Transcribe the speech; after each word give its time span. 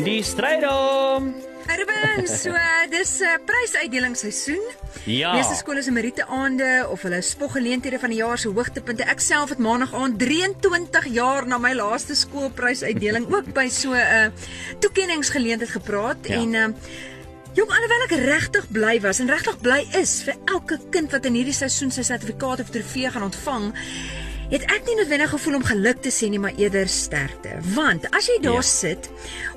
strydom. 0.00 1.34
Ruben, 1.66 2.26
so 2.42 2.50
dis 2.90 3.20
'n 3.20 3.24
uh, 3.24 3.38
prysuitdelingsseisoen. 3.44 4.62
Ja. 5.04 5.32
Meeste 5.34 5.54
skole 5.54 5.82
se 5.82 5.90
meriete 5.92 6.26
aande 6.26 6.86
of 6.90 7.02
hulle 7.02 7.20
spoggeleenthede 7.22 7.98
van 7.98 8.08
die 8.08 8.18
jaar 8.18 8.38
se 8.38 8.48
hoogtepunte. 8.48 9.04
Ek 9.04 9.20
self 9.20 9.48
het 9.48 9.58
maandag 9.58 9.94
aand 9.94 10.18
23 10.18 11.06
jaar 11.12 11.46
na 11.46 11.58
my 11.58 11.74
laaste 11.74 12.14
skoolprysuitdeling 12.14 13.28
ook 13.32 13.52
by 13.52 13.68
so 13.68 13.92
'n 13.92 13.96
uh, 14.00 14.26
toekenningsgeleentheid 14.78 15.70
gepraat 15.70 16.26
Ja. 16.26 16.34
en 16.34 16.54
uh, 16.54 16.66
Jong, 17.52 17.68
alhoewel 17.68 18.02
ek 18.06 18.12
regtig 18.24 18.68
bly 18.72 19.00
was 19.00 19.18
en 19.20 19.28
regtig 19.28 19.58
bly 19.60 19.84
is 20.00 20.22
vir 20.24 20.34
elke 20.48 20.78
kind 20.90 21.12
wat 21.12 21.26
in 21.28 21.34
hierdie 21.34 21.52
seisoen 21.52 21.90
sy 21.92 22.00
sertifikaat 22.02 22.60
of 22.60 22.70
trofee 22.72 23.10
gaan 23.10 23.22
ontvang, 23.22 23.74
het 24.52 24.64
ek 24.68 24.84
nie 24.86 24.94
noodwendig 24.98 25.30
gevoel 25.32 25.54
om 25.58 25.64
geluk 25.64 26.02
te 26.04 26.10
sê 26.12 26.28
nie, 26.28 26.38
maar 26.42 26.52
eerder 26.60 26.88
sterkte. 26.88 27.56
Want 27.74 28.04
as 28.12 28.26
jy 28.28 28.38
daar 28.44 28.60
Ja. 28.60 28.60
sit, 28.60 29.08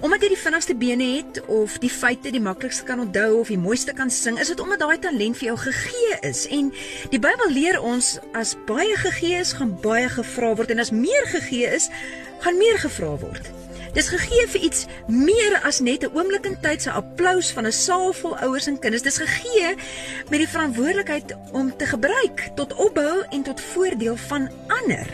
omdat 0.02 0.22
jy 0.24 0.30
die 0.34 0.38
vinnigste 0.38 0.76
bene 0.76 1.04
het 1.18 1.42
of 1.48 1.78
die 1.84 1.90
feite 1.90 2.32
die 2.32 2.40
maklikste 2.42 2.84
kan 2.88 3.00
onthou 3.00 3.40
of 3.40 3.48
die 3.52 3.58
mooiste 3.60 3.94
kan 3.94 4.10
sing, 4.10 4.40
is 4.40 4.48
dit 4.48 4.60
omdat 4.60 4.80
daai 4.80 5.00
talent 5.00 5.38
vir 5.38 5.48
jou 5.52 5.58
gegee 5.58 6.18
is. 6.22 6.48
En 6.48 6.72
die 7.12 7.20
Bybel 7.20 7.52
leer 7.52 7.82
ons 7.82 8.20
as 8.34 8.56
baie 8.66 8.96
gegee 8.98 9.40
is, 9.40 9.54
gaan 9.54 9.78
baie 9.82 10.10
gevra 10.10 10.56
word 10.56 10.72
en 10.72 10.80
as 10.80 10.92
meer 10.92 11.26
gegee 11.28 11.68
is, 11.76 11.90
gaan 12.40 12.58
meer 12.58 12.78
gevra 12.78 13.18
word. 13.18 13.52
Dis 13.96 14.10
gegee 14.12 14.44
vir 14.52 14.64
iets 14.68 14.82
meer 15.08 15.54
as 15.64 15.80
net 15.80 16.04
'n 16.04 16.12
oomblik 16.12 16.46
in 16.46 16.58
tyd 16.60 16.82
se 16.82 16.92
applous 16.92 17.52
van 17.56 17.66
'n 17.66 17.72
saal 17.72 18.12
vol 18.14 18.36
ouers 18.38 18.68
en 18.68 18.80
kinders. 18.80 19.04
Dis 19.04 19.18
gegee 19.18 19.76
met 20.30 20.40
die 20.40 20.48
verantwoordelikheid 20.48 21.36
om 21.52 21.78
te 21.78 21.86
gebruik 21.86 22.50
tot 22.56 22.76
opbou 22.76 23.24
en 23.30 23.44
tot 23.44 23.62
voordeel 23.62 24.18
van 24.18 24.50
ander. 24.68 25.08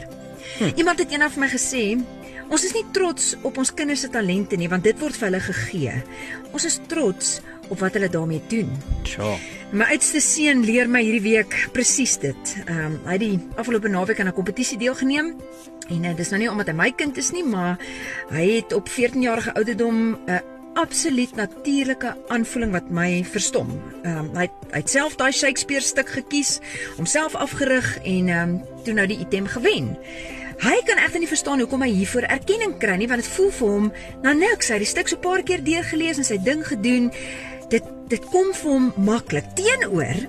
Hm. 0.58 0.72
Iemand 0.76 1.00
het 1.00 1.12
eendag 1.12 1.32
vir 1.32 1.40
my 1.40 1.50
gesê, 1.50 2.02
ons 2.50 2.64
is 2.64 2.74
nie 2.74 2.86
trots 2.92 3.36
op 3.42 3.58
ons 3.58 3.74
kinders 3.74 4.00
se 4.00 4.10
talente 4.10 4.56
nie, 4.56 4.70
want 4.70 4.84
dit 4.84 5.00
word 5.00 5.16
vir 5.16 5.30
hulle 5.30 5.40
gegee. 5.40 6.04
Ons 6.52 6.66
is 6.66 6.80
trots 6.88 7.40
op 7.70 7.80
wat 7.80 7.94
hulle 7.94 8.10
daarmee 8.10 8.42
doen. 8.48 8.70
Sjoe. 9.04 9.61
My 9.72 9.86
oudste 9.94 10.20
seun 10.20 10.66
leer 10.68 10.90
my 10.92 11.00
hierdie 11.00 11.24
week 11.24 11.54
presies 11.72 12.18
dit. 12.20 12.56
Ehm 12.66 12.80
um, 12.90 12.96
hy 13.06 13.14
het 13.16 13.22
die 13.24 13.38
afgelope 13.56 13.88
naweek 13.88 14.20
aan 14.20 14.28
'n 14.28 14.36
kompetisie 14.36 14.78
deelgeneem 14.78 15.36
en 15.88 16.04
uh, 16.04 16.16
dis 16.16 16.30
nou 16.30 16.40
nie 16.42 16.50
omdat 16.52 16.68
hy 16.68 16.74
my 16.76 16.92
kind 16.92 17.18
is 17.18 17.32
nie, 17.32 17.44
maar 17.44 17.80
hy 18.30 18.60
het 18.60 18.74
op 18.74 18.90
14 18.90 19.22
jarige 19.22 19.54
ouderdom 19.56 20.20
'n 20.28 20.42
absoluut 20.74 21.36
natuurlike 21.36 22.18
aanvoeling 22.28 22.72
wat 22.72 22.90
my 22.90 23.24
verstom. 23.24 23.72
Ehm 24.04 24.18
um, 24.18 24.36
hy 24.36 24.42
het, 24.42 24.58
hy 24.72 24.80
het 24.84 24.90
self 24.90 25.16
daai 25.16 25.32
Shakespeare 25.32 25.84
stuk 25.84 26.10
gekies, 26.10 26.60
homself 26.98 27.36
afgerig 27.36 27.98
en 28.04 28.28
ehm 28.28 28.50
um, 28.50 28.62
toe 28.84 28.94
nou 28.94 29.08
die 29.08 29.20
item 29.20 29.48
gewen. 29.48 29.96
Hy 30.60 30.82
kan 30.86 30.98
egter 30.98 31.20
nie 31.20 31.32
verstaan 31.32 31.60
hoekom 31.60 31.82
hy 31.82 31.90
hiervoor 31.90 32.28
erkenning 32.28 32.76
kry 32.78 32.96
nie, 32.96 33.08
want 33.08 33.24
dit 33.24 33.32
voel 33.32 33.52
vir 33.52 33.68
hom 33.68 33.92
na 34.22 34.34
niks. 34.34 34.68
Hy 34.68 34.74
het 34.74 34.84
die 34.84 34.92
stuk 34.92 35.08
so 35.08 35.16
'n 35.16 35.22
paar 35.22 35.44
keer 35.44 35.64
deurgelees 35.64 36.18
en 36.18 36.28
sy 36.28 36.38
ding 36.44 36.68
gedoen. 36.68 37.12
Dit 37.72 37.88
dit 38.12 38.24
kom 38.28 38.50
vir 38.52 38.68
hom 38.68 38.88
maklik. 39.00 39.46
Teenoor 39.56 40.26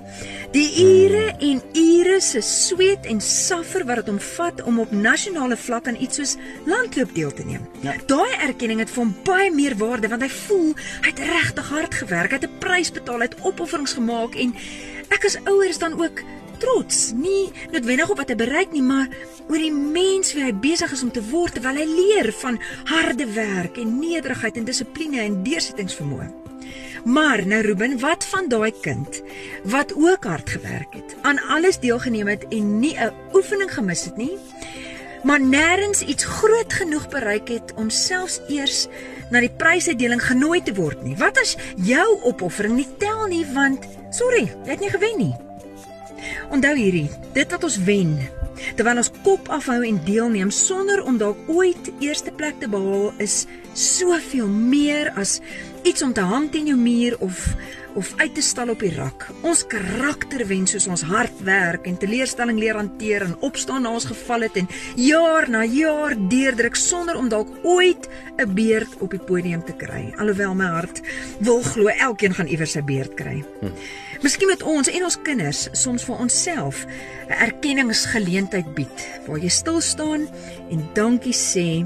die 0.53 0.69
ure 0.79 1.33
en 1.43 1.59
ure 1.75 2.19
se 2.21 2.39
sweet 2.45 3.07
en 3.09 3.19
saffer 3.21 3.83
wat 3.89 4.03
dit 4.03 4.11
hom 4.11 4.19
vat 4.23 4.61
om 4.69 4.77
op 4.83 4.91
nasionale 4.95 5.57
vlak 5.59 5.89
aan 5.89 5.97
iets 5.99 6.21
soos 6.21 6.35
landloop 6.69 7.11
deel 7.17 7.33
te 7.33 7.43
neem. 7.47 7.65
Ja. 7.83 7.95
Daai 8.07 8.37
erkenning 8.47 8.79
het 8.83 8.93
vir 8.93 9.03
hom 9.03 9.15
baie 9.27 9.49
meer 9.51 9.75
waarde 9.81 10.11
want 10.13 10.23
hy 10.23 10.29
voel 10.29 10.69
hy 11.01 11.09
het 11.09 11.19
regtig 11.19 11.73
hard 11.73 11.97
gewerk, 12.03 12.31
hy 12.31 12.39
het 12.39 12.47
'n 12.47 12.59
prys 12.63 12.93
betaal, 12.93 13.19
hy 13.19 13.27
het 13.31 13.41
opofferings 13.41 13.97
gemaak 13.99 14.35
en 14.35 14.55
ek 15.09 15.25
as 15.25 15.39
ouers 15.43 15.77
dan 15.77 15.99
ook 15.99 16.23
trots, 16.59 17.11
nie 17.11 17.51
noodwendig 17.71 18.09
op 18.09 18.17
wat 18.17 18.29
hy 18.29 18.35
bereik 18.35 18.71
nie, 18.71 18.81
maar 18.81 19.09
oor 19.49 19.57
die 19.57 19.73
mens 19.73 20.33
wie 20.33 20.43
hy 20.43 20.53
besig 20.53 20.91
is 20.91 21.03
om 21.03 21.11
te 21.11 21.23
word 21.31 21.53
terwyl 21.53 21.75
hy 21.75 21.85
leer 21.85 22.31
van 22.31 22.59
harde 22.85 23.25
werk 23.25 23.77
en 23.77 23.99
nederigheid 23.99 24.57
en 24.57 24.65
dissipline 24.65 25.19
en 25.19 25.43
deursettingsvermoë. 25.43 26.42
Maar 27.03 27.47
nou 27.47 27.61
Ruben, 27.61 27.99
wat 27.99 28.25
van 28.25 28.47
daai 28.47 28.71
kind 28.81 29.21
wat 29.63 29.93
ook 29.95 30.23
hard 30.23 30.49
gewerk 30.49 30.93
het, 30.93 31.15
aan 31.21 31.39
alles 31.39 31.79
deelgeneem 31.79 32.27
het 32.27 32.47
en 32.47 32.79
nie 32.79 32.95
'n 32.97 33.11
oefening 33.33 33.73
gemis 33.73 34.03
het 34.03 34.15
nie, 34.15 34.37
maar 35.23 35.39
nêrens 35.41 36.01
iets 36.05 36.23
groot 36.23 36.73
genoeg 36.73 37.09
bereik 37.09 37.47
het 37.47 37.73
om 37.75 37.89
selfs 37.89 38.39
eers 38.47 38.87
na 39.29 39.39
die 39.39 39.51
prysuitdeling 39.57 40.23
genooi 40.23 40.63
te 40.63 40.73
word 40.73 41.03
nie. 41.03 41.15
Wat 41.15 41.37
as 41.37 41.55
jou 41.75 42.21
opoffering 42.23 42.75
nie 42.75 42.87
tel 42.97 43.25
nie 43.25 43.45
want 43.53 43.85
sorry, 44.09 44.51
jy 44.63 44.69
het 44.69 44.79
nie 44.79 44.89
gewen 44.89 45.17
nie. 45.17 45.35
Onthou 46.49 46.75
hierdie, 46.75 47.09
dit 47.33 47.51
wat 47.51 47.63
ons 47.63 47.77
wen, 47.77 48.19
terwyl 48.75 48.97
ons 48.97 49.11
kop 49.23 49.49
afhou 49.49 49.81
en 49.87 50.01
deelneem 50.05 50.51
sonder 50.51 51.03
om 51.03 51.17
dalk 51.17 51.37
ooit 51.47 51.91
eerste 51.99 52.31
plek 52.31 52.59
te 52.59 52.69
behaal 52.69 53.13
is 53.17 53.45
soveel 53.73 54.47
meer 54.47 55.11
as 55.19 55.39
iets 55.83 56.01
om 56.01 56.13
te 56.13 56.21
hang 56.21 56.49
teen 56.51 56.67
jou 56.71 56.77
muur 56.77 57.17
of 57.19 57.55
of 57.95 58.13
uit 58.17 58.33
te 58.33 58.41
stal 58.41 58.71
op 58.73 58.81
die 58.81 58.93
rak. 58.95 59.27
Ons 59.45 59.63
karakter 59.69 60.41
wen 60.49 60.65
soos 60.69 60.87
ons 60.89 61.03
hard 61.05 61.43
werk 61.45 61.85
en 61.89 61.97
teleurstelling 62.01 62.57
leer 62.57 62.77
hanteer 62.79 63.25
en 63.27 63.35
opstaan 63.45 63.85
na 63.85 63.91
ons 63.93 64.07
geval 64.09 64.47
het 64.47 64.57
en 64.57 64.69
jaar 64.97 65.45
na 65.49 65.63
jaar 65.69 66.15
deurdruk 66.17 66.77
sonder 66.79 67.19
om 67.19 67.29
dalk 67.29 67.51
ooit 67.61 68.09
'n 68.37 68.53
beurt 68.53 68.97
op 68.99 69.11
die 69.11 69.19
podium 69.19 69.63
te 69.63 69.75
kry. 69.77 70.13
Alhoewel 70.17 70.55
my 70.55 70.65
hart 70.65 71.01
wil 71.39 71.61
glo 71.61 71.87
elkeen 71.87 72.33
gaan 72.33 72.47
iewers 72.47 72.71
sy 72.71 72.81
beurt 72.81 73.13
kry. 73.13 73.43
Hm. 73.61 73.71
Miskien 74.21 74.47
met 74.47 74.63
ons 74.63 74.87
en 74.87 75.03
ons 75.03 75.21
kinders 75.21 75.67
soms 75.71 76.03
vir 76.03 76.15
onsself 76.15 76.85
'n 77.29 77.31
erkenningsgeleentheid 77.31 78.73
bied 78.73 79.07
waar 79.27 79.37
jy 79.37 79.49
stil 79.49 79.81
staan 79.81 80.27
en 80.69 80.89
dankie 80.93 81.33
sê 81.33 81.85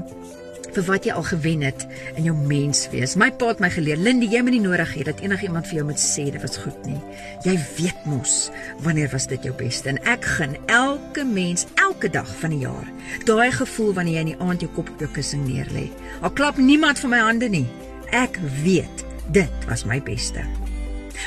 vir 0.76 0.84
wat 0.88 1.06
jy 1.06 1.14
al 1.16 1.24
gewen 1.26 1.62
het 1.66 1.84
in 2.16 2.26
jou 2.28 2.34
menswees. 2.36 3.16
My 3.20 3.30
pa 3.34 3.50
het 3.52 3.62
my 3.62 3.70
geleer, 3.72 3.98
Lindy, 4.00 4.28
jy 4.32 4.42
moet 4.44 4.56
nie 4.56 4.62
nodig 4.64 4.92
hê 4.96 5.04
dat 5.08 5.22
enigiemand 5.24 5.68
vir 5.70 5.80
jou 5.80 5.86
moet 5.88 6.02
sê 6.02 6.28
dit 6.32 6.42
was 6.42 6.58
goed 6.62 6.86
nie. 6.88 6.98
Jy 7.46 7.56
weet 7.78 8.06
mos 8.08 8.36
wanneer 8.84 9.10
was 9.12 9.28
dit 9.30 9.48
jou 9.48 9.54
beste 9.58 9.90
en 9.92 10.00
ek 10.10 10.26
gun 10.38 10.56
elke 10.66 11.24
mens 11.26 11.66
elke 11.80 12.10
dag 12.12 12.28
van 12.42 12.54
die 12.54 12.62
jaar. 12.66 12.92
Daai 13.28 13.50
gevoel 13.54 13.92
wanneer 13.96 14.20
jy 14.20 14.26
in 14.26 14.32
die 14.34 14.40
aand 14.44 14.64
jou 14.64 14.70
kop 14.76 14.92
op 14.92 15.04
jou 15.04 15.10
kussing 15.16 15.44
neerlê. 15.48 15.88
Al 16.22 16.34
klap 16.34 16.60
niemand 16.60 17.00
vir 17.02 17.14
my 17.14 17.24
hande 17.24 17.50
nie. 17.52 17.66
Ek 18.14 18.38
weet 18.64 19.04
dit 19.34 19.68
was 19.68 19.84
my 19.88 20.00
beste. 20.02 20.44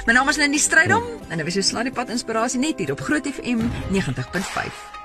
My 0.07 0.15
naam 0.15 0.29
is 0.31 0.39
Lindy 0.39 0.61
Strydom 0.61 1.03
en 1.29 1.37
dit 1.37 1.45
was 1.45 1.59
so 1.59 1.65
slaan 1.73 1.89
die 1.89 1.95
pad 1.95 2.13
inspirasie 2.13 2.61
net 2.61 2.79
hier 2.79 2.95
op 2.95 3.03
Groot 3.05 3.27
FM 3.27 3.67
90.5. 3.91 5.00